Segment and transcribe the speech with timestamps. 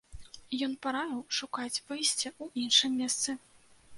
[0.67, 3.37] Ён параіў шукаць выйсце ў іншым месцы.